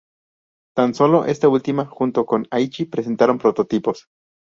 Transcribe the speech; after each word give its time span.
Tan 0.75 0.95
sólo 0.95 1.25
esta 1.25 1.47
última, 1.47 1.85
junto 1.85 2.25
con 2.25 2.47
Aichi, 2.49 2.85
presentaron 2.85 3.37
prototipos. 3.37 4.07